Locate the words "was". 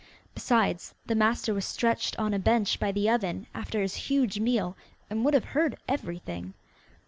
1.53-1.63